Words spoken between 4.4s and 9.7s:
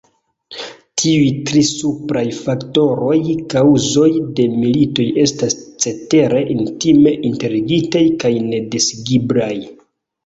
de militoj estas cetere intime interligitaj kaj nedisigeblaj.